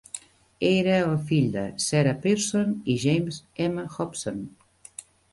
Era 0.67 0.93
el 0.99 1.11
fill 1.25 1.49
de 1.55 1.65
Sarah 1.87 2.15
Pearson 2.23 2.71
i 2.93 2.95
James 3.03 3.37
M 3.67 3.83
Hobson. 3.99 4.41